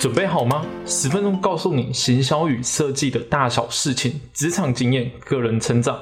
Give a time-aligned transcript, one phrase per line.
[0.00, 0.64] 准备好吗？
[0.86, 6.00] 十分钟告诉你行销与设计的大小事情，职场经验、个人成长。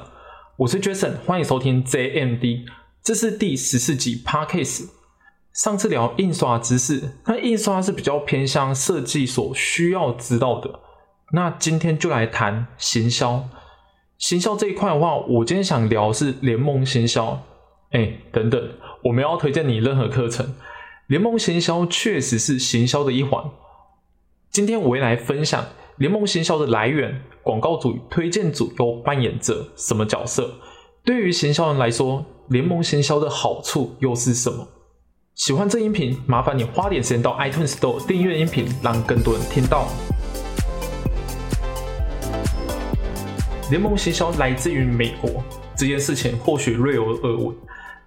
[0.56, 2.60] 我是 Jason，欢迎收听 JMD，
[3.02, 4.90] 这是第十四集 Podcast。
[5.52, 10.78] 上次聊印刷知识，那印刷是比较偏向设计所需要知道的。
[11.32, 13.48] 那今天就来谈行销。
[14.16, 17.42] 行销这一块的话，我今天想聊是联盟行销。
[17.90, 18.70] 哎，等等，
[19.02, 20.54] 我没有推荐你任何课程。
[21.08, 23.42] 联盟行销确实是行销的一环。
[24.58, 25.64] 今天我会来分享
[25.98, 30.52] 联盟行销的来源，广告组与推荐组又扮演着什么角色？
[31.04, 34.66] 对于行销人来说，联盟行销的好处又是什么？
[35.36, 39.86] 喜欢这音频，麻烦你花点时间到 iTunes Store 订阅音频，让更多人听到。
[43.70, 45.40] 联盟行销来自于美国，
[45.76, 47.56] 这件事情或许略有耳闻。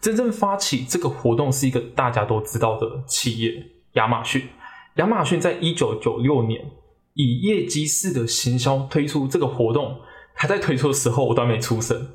[0.01, 3.53] 真正发起这个活动是一个大家都知道的企业——
[3.95, 4.49] 亚马逊。
[4.95, 6.69] 亚马逊在一九九六年
[7.13, 9.99] 以业绩式的行销推出这个活动，
[10.35, 12.09] 它在推出的时候我都没出生。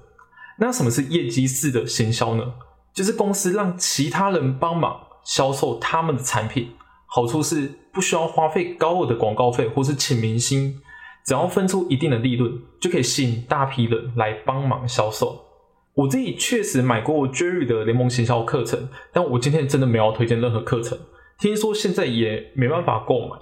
[0.59, 2.45] 那什么是业绩式的行销呢？
[2.95, 6.71] 就是公司让其他人帮忙销售他们的产品，
[7.07, 10.81] 好处是不需要花费高额的广告费或是请明星，
[11.25, 15.45] 只要分出一定的利润，就可以吸引大批人来帮忙销售。
[15.95, 20.99] 我自己确实买过 Jerry 的联盟行销课程，但我今天真的没有推荐任何课程。
[21.39, 23.37] 听说现在也没办法购买，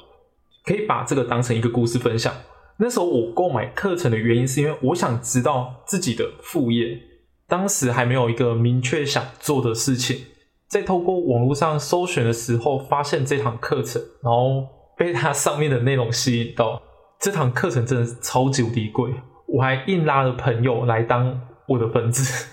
[0.64, 2.34] 可以把这个当成一个故事分享。
[2.76, 6.98] 那时候我购买课程的原因是因为我想知道自己的副业，
[7.46, 10.26] 当时还没有一个明确想做的事情，
[10.68, 14.66] 在透过网络上搜寻的时候，发现这堂课程，然后
[14.98, 16.82] 被它上面的内容吸引到。
[17.20, 19.14] 这堂课程真的是超级无敌贵，
[19.46, 22.48] 我还硬拉了朋友来当我的粉丝，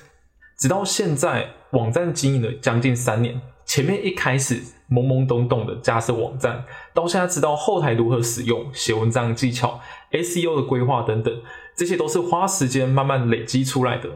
[0.59, 3.41] 直到现在网站经营了将近三年。
[3.71, 4.55] 前面一开始
[4.89, 9.79] 懵懵懂懂的架设网站，到现在知道后台如何使用、写文章技巧、
[10.11, 11.33] SEO 的规划等等，
[11.73, 14.09] 这些都是花时间慢慢累积出来的。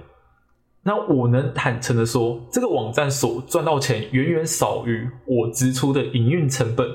[0.84, 6.86] 那我能坦诚的说，这个网站所赚到钱远远少于我支出的营运成本，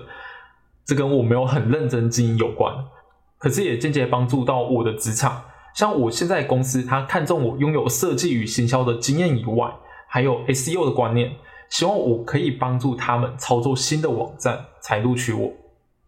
[0.84, 2.74] 这跟我没有很认真经营有关。
[3.38, 5.44] 可是也间接帮助到我的职场，
[5.74, 9.72] 像我现在公司，他看中我拥有设计与行销的经验以外，
[10.06, 11.36] 还有 SEO 的观念。
[11.70, 15.52] 希望我可以帮助他们操作新的网站才录取我。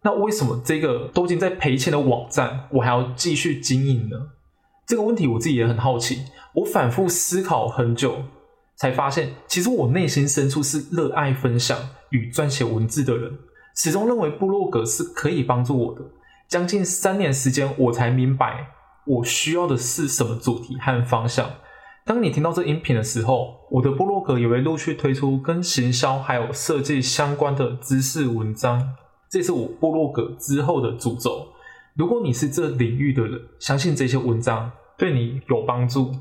[0.03, 4.17] 那为什么这个都已经在赔钱的网站，我还要继续经营呢？
[4.85, 6.25] 这个问题我自己也很好奇。
[6.55, 8.23] 我反复思考很久，
[8.75, 13.39] 才发现其实我内心深处是热爱分享与撰写文字的人，
[13.75, 16.01] 始终认为部落格是可以帮助我的。
[16.49, 18.67] 将近三年时间，我才明白
[19.05, 21.49] 我需要的是什么主题和方向。
[22.05, 28.95] 当你听到这音频的时候，我的部落格也会陆续推出跟行销还有设计相关的知识文章，
[29.29, 31.47] 这是我部落格之后的主轴。
[31.95, 36.11] 如果你是这领域的人，相信这些文章对你有帮助。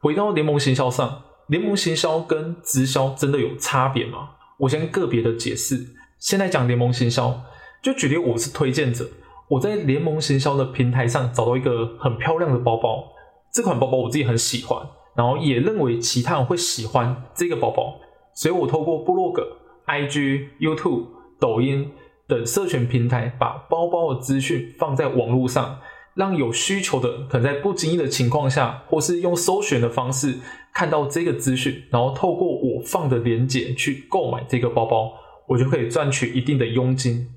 [0.00, 4.30] 回到联盟行销上，联盟行销跟直销真的有差别吗？
[4.58, 5.94] 我先个别的解释。
[6.18, 7.40] 现在讲联盟行销，
[7.80, 9.08] 就举例我是推荐者，
[9.46, 13.12] 我在联盟行销的平台上找到一个很漂亮的包包，
[13.52, 14.84] 这款包包我自己很喜欢。
[15.16, 18.00] 然后也认为其他人会喜欢这个包包，
[18.34, 19.46] 所以我透过部落格、
[19.86, 21.06] IG、YouTube、
[21.38, 21.90] 抖音
[22.26, 25.78] 等社群平台，把包包的资讯放在网络上，
[26.14, 30.40] 让有需求的可能在不经意的情况下，或是用搜寻的方式
[30.72, 35.12] 看到这个资讯，然后透过我放的链接去购买这个包包，
[35.46, 37.28] 我就可以赚取一定的佣金。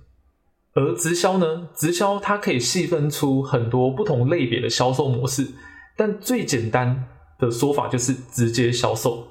[0.74, 5.48] 而直销呢，直销它可以细分出很多不同类别的销售模式，
[5.96, 7.10] 但最简单。
[7.40, 9.28] 的说法就是直接销售，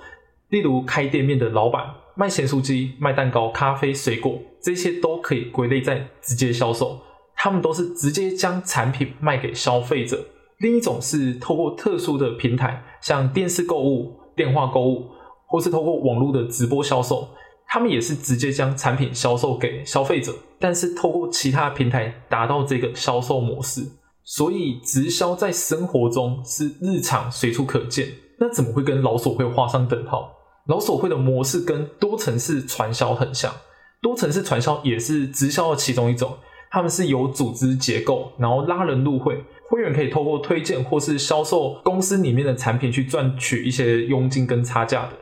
[0.48, 1.84] 例如开店面的老板
[2.14, 7.00] 卖咸酥鸡、卖蛋糕、咖啡、水果，这些都可以归类在直接销售。
[7.34, 10.24] 他们都是直接将产品卖给消费者。
[10.58, 15.10] 另一种是透过特殊的平台，像电视购物、电话购物，
[15.46, 17.28] 或是透过网络的直播销售，
[17.68, 23.82] 他们也是直接将产品销售给消费者，但是透过其他平台达到这个销售模式。
[24.26, 28.08] 所以直销在生活中是日常随处可见，
[28.40, 30.32] 那怎么会跟老手会画上等号？
[30.66, 33.54] 老手会的模式跟多层次传销很像，
[34.02, 36.36] 多层次传销也是直销的其中一种。
[36.72, 45.12] 他们是有组织结构，然后拉人入会，会员可以透过推荐或是销售公司里面的产品去赚取一些佣金跟差价的。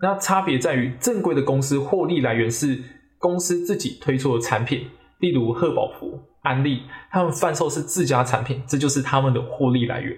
[0.00, 2.82] 那差别在于，正规的公司获利来源是
[3.18, 4.88] 公司自己推出的产品，
[5.20, 6.18] 例如贺宝福。
[6.42, 10.16] 安利他们贩售是自家产品，这就是他们的获利来源。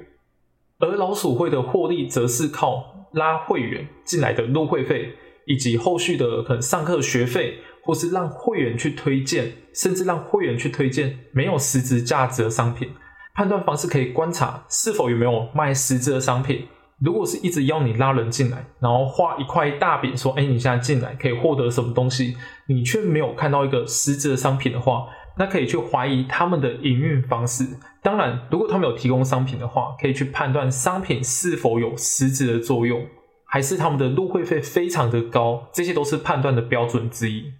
[0.79, 5.15] 而老鼠会的获利则是靠拉会员进来的入会费，
[5.47, 12.91] 以及后续的可能上课学费或是让会员去推荐，甚至让会员去推荐没有实质价值的商品。
[13.35, 16.67] 判断方式可以观察是否有没有卖实质的商品。
[17.01, 22.37] 如果是一直要你拉人进来，然后画一块大饼说：“哎，你现在进来可以获得什么东西？”
[22.69, 27.67] 你却没有看到一个实质的商品的话，那可以去怀疑他们的营运方式。
[28.03, 33.07] 当然，如果他们有提供商品的话，可以去判断商品是否有实质的作用，
[33.45, 37.53] 还是他们的入会费非常的高，这些都是判断的标准之一。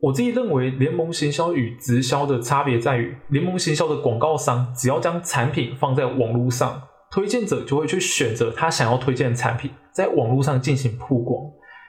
[0.00, 6.82] 我自己认为，联盟行销与直销的差别在于，联盟行销的广告商只要将产品放在网络上。
[7.10, 11.44] 推荐者就会去选择他想要推荐的产品，在网络上进行曝光，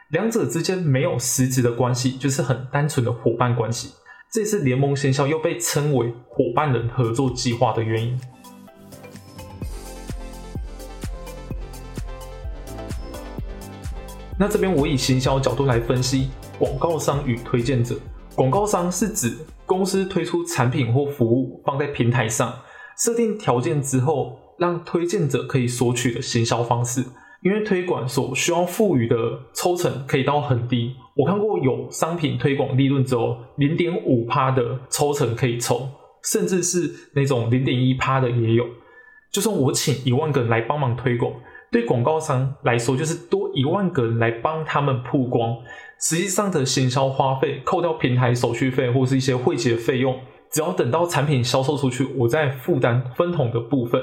[0.09, 3.93] 两者之间没有实质的关系，就是很单纯的伙伴关系。
[4.33, 8.19] 这也是联盟行销又被称为伙伴人合作计划的原因。
[14.39, 17.95] 那这边我以行销角度来分析广告商与推荐者。
[18.33, 19.37] 广告商是指
[19.67, 22.51] 公司推出产品或服务放在平台上，
[22.97, 24.39] 设定条件之后。
[24.59, 27.03] 让推荐者可以索取的行销方式，
[27.43, 29.15] 因为推广所需要赋予的
[29.53, 30.95] 抽成可以到很低。
[31.15, 35.89] 我看过有商品推广利润只有零点五趴的抽成可以抽，
[36.23, 38.65] 甚至是那种零点一趴的也有。
[39.31, 41.33] 就算我请一万个人来帮忙推广，
[41.71, 45.57] 对广告商来说就是多一万个人来帮他们曝光。
[45.99, 50.19] 实际上的行销花费，扣掉平台手续费或是一些汇集的费用，
[50.51, 54.01] 只要等到产品销售出去，我再负担分红的部分。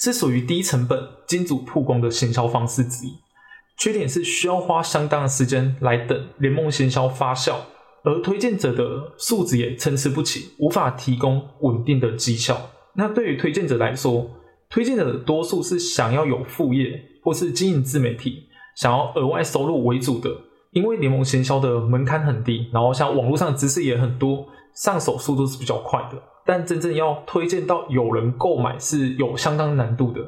[0.00, 3.12] 是属于低成本、精准曝光的行销方式之一。
[3.76, 7.54] 缺点是需要花相当的时间来等联盟行销发酵，
[8.02, 12.70] 而推荐者的素质也参差不齐，无法提供稳定的绩效。
[12.94, 14.30] 那对于推荐者来说，
[14.68, 20.30] 推荐者的多数是想要有副业或是经营自媒体，想要额外收入为主的。
[20.72, 26.22] 因为联盟行销的门槛很低，然后像网络上的知识也很多，上手速度是比较快的。
[26.46, 30.20] 但真正要推荐到有人购买是有相当难度的，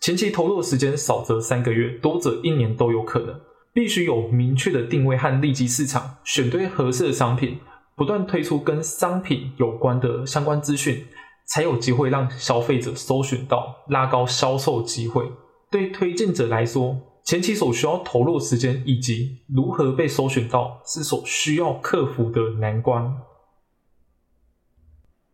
[0.00, 3.40] 前期投入的时间少则三个月，多则一年都有可能。
[3.74, 7.58] 必须有明确的定位和利基市场，选对合适的商品，
[7.94, 11.04] 不断推出跟商品有关的相关资讯，
[11.44, 15.30] 才有机会让消费者搜寻到，拉高销售机会。
[15.70, 23.14] 对推荐者来说，前期所需要投入的时间以及如何被搜寻到，是所需要克服的难关。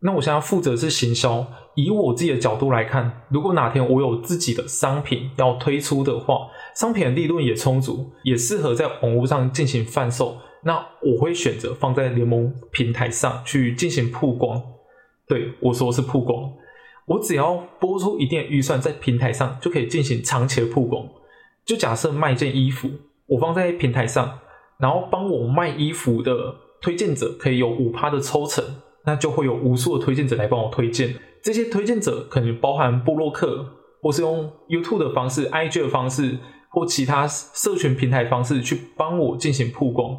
[0.05, 14.61] 那我现在负责是行销，以我自己的角度来看，如果哪天我有自己的商品要推出的话，商品的利润也充足，也适合在网络上进行贩售，那我会选择放在联盟平台上去进行曝光。
[15.25, 16.51] 对我说是曝光，
[17.05, 21.07] 我只要拨出一定的预算在平台上就可以进行长期的曝光。
[21.63, 22.89] 就假设卖一件衣服，
[23.25, 24.39] 我放在平台上，
[24.77, 26.33] 然后帮我卖衣服的
[26.81, 28.61] 推荐者可以有五趴的抽成。
[29.05, 33.65] 那就会有无数的推荐者来帮我推荐，这些推荐者可能包含布洛克，
[34.01, 36.37] 或是用 YouTube 的方式、IG 的方式，
[36.69, 40.17] 或其他社群平台方式去帮我进行曝光。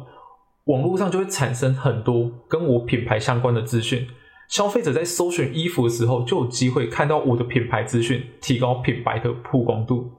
[0.65, 4.07] 网络上就会产生很多跟我品牌相关的资讯，
[4.49, 10.11] 消费者在搜寻衣服的时候就有机会看到我的品牌资讯，提高品牌的曝光度。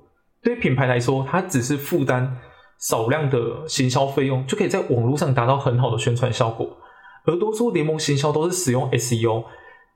[0.43, 2.37] 对品牌来说，它只是负担
[2.79, 6.77] 少量的行销费用，就可以在网络上达到很好的宣传效果。
[7.27, 9.45] 而多数联盟行销都是使用 SEO，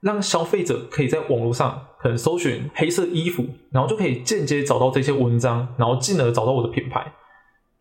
[0.01, 7.13] 让消费者可以在网络上可能搜寻黑色衣服，然后就可以间接找到这些文章，然后进而找到我的品牌。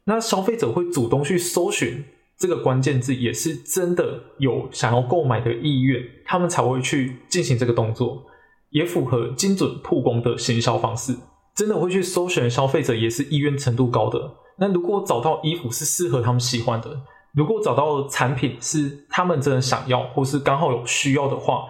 [0.05, 2.05] 那消费者会主动去搜寻
[2.39, 8.25] 这个关键字，也是真的有想要购买的意愿，他们才会去进行这个动作，
[8.71, 11.17] 也符合精准曝光的行销方式。
[11.57, 14.37] 真的会去搜寻消费者也是意愿程度高的。
[14.59, 17.03] 那如果找到衣服是适合他们喜欢的。
[17.33, 21.67] 如果找到产品是他们真的想要，或是刚好有需要的话，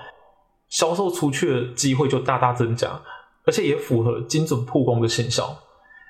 [0.69, 3.01] 销售出去的机会就大大增加，
[3.45, 5.47] 而且也符合精准曝光的现象。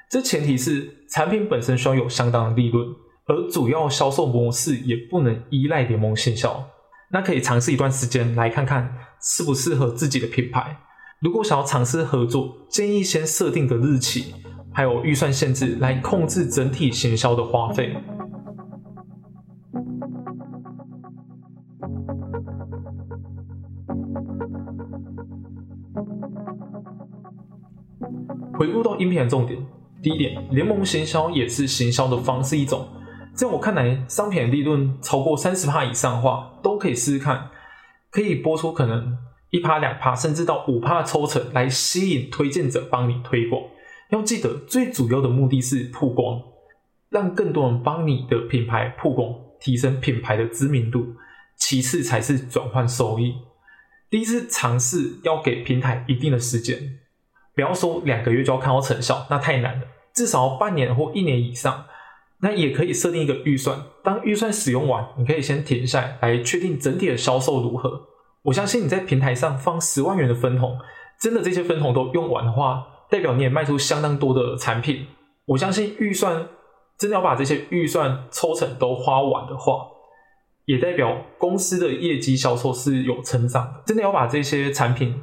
[0.08, 2.86] 这前提是产品本身需要有相当的利润，
[3.26, 6.68] 而主要销售模式也不能依赖联盟现销。
[7.12, 10.76] 那可以尝试一段时间来看看适不适合自己的品牌。
[11.20, 14.34] 如果想要尝试合作，建议先设定个日期，
[14.72, 17.96] 还有预算限制来控制整体行销的花费。
[28.60, 29.58] 回顾到音频的重点，
[30.02, 32.86] 第一点，联盟行销也是行销的方式一种。
[33.32, 37.48] 在我看来，商品的利润超过三十趴以上的话，都可以试试看，
[38.10, 39.16] 可以播出可能
[39.48, 43.62] 一趴、两趴，甚至到五趴的抽成来吸引推荐者帮你推广。
[44.10, 46.42] 要记得，最主要的目的是曝光，
[47.08, 49.34] 让更多人帮你的品牌曝光。
[49.58, 51.14] 提升品牌的知名度，
[51.56, 53.36] 其次才是转换收益。
[54.10, 56.98] 第一次尝试要给平台一定的时间，
[57.54, 61.84] 不要说两个月就要看到成效，那太难了，至少要半年或一年以上。
[62.42, 68.08] 那也可以设定一个预算，当预算使用完，你可以先停下来，来确定整体的销售如何。
[68.44, 70.78] 我相信你在平台上放十万元的分红，
[71.20, 75.06] 真的这些分红都用完的话，代表你也卖出相当多的产品。
[75.44, 76.48] 我相信预算
[76.96, 79.88] 真的要把这些预算抽成都花完的话，
[80.64, 83.82] 也代表公司的业绩销售是有成长的。
[83.84, 85.20] 真的要把这些产品，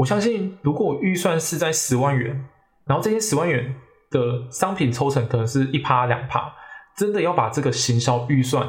[0.00, 2.46] 我相信如果预算是在十万元，
[2.86, 3.74] 然后这些十万元。
[4.12, 6.52] 的商品抽成可能是一趴两趴，
[6.96, 8.66] 真的要把这个行销预算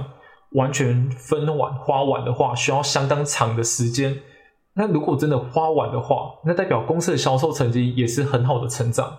[0.52, 4.20] 完全分完花完的话，需要相当长的时间。
[4.76, 9.18] 那如果真的花完的话，那代表公司的销售成绩也是很好的成长。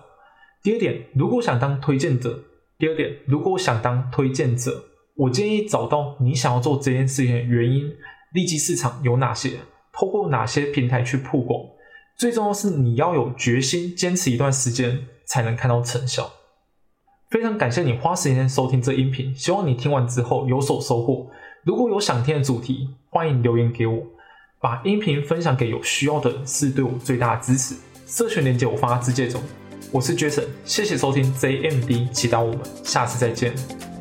[0.61, 2.39] 第二点，如果想当推荐者，
[2.77, 4.81] 第二点，如果想当推荐者，
[5.17, 7.83] 我建议找到你想要做这件事情的原因，
[8.31, 9.59] 利基市场有哪些，
[9.91, 11.59] 透过哪些平台去曝光。
[12.17, 15.07] 最重要是你要有决心，坚持一段时间。
[15.25, 16.31] 才能看到成效。
[17.29, 21.27] 非常感谢你花时间收听这音频，希望你听完之后有所收获。
[21.63, 24.03] 如果有想听的主题，欢迎留言给我，
[24.61, 27.75] 把音频分享给有需要的人，是对我最大的支持。
[28.05, 29.41] 社群连接我发字界中。
[29.91, 33.92] 我是 Jason，谢谢收听 JMD，期待我们下次再见。